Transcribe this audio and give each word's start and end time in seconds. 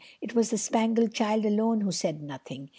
It 0.19 0.33
was 0.33 0.49
the 0.49 0.57
Spangled 0.57 1.13
Child 1.13 1.45
alone 1.45 1.81
who 1.81 1.91
said 1.91 2.23
nothing. 2.23 2.69